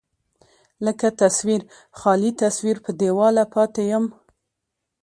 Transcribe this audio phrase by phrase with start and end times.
[0.85, 1.61] لکه تصوير،
[1.99, 4.05] خالي تصوير په دېواله پاتې يم